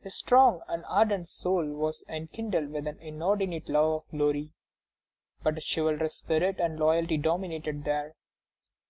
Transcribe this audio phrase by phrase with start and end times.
[0.00, 4.54] His strong and ardent soul was enkindled with an inordinate love of glory;
[5.42, 8.14] but a chivalrous spirit and loyalty dominated there.